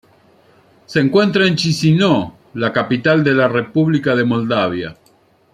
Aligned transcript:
Se 0.87 0.99
encuentra 0.99 1.45
en 1.45 1.55
Chisináu, 1.55 2.33
la 2.55 2.73
capital 2.73 3.23
de 3.23 3.33
la 3.35 3.47
república 3.47 4.15
de 4.15 4.23
Moldavia. 4.23 4.97